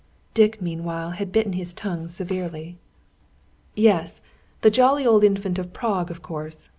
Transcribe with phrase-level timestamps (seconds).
[0.33, 2.79] Dick, meanwhile, had bitten his tongue severely.
[3.75, 4.19] "Yes,
[4.61, 6.69] the jolly old Infant of Prague, of course.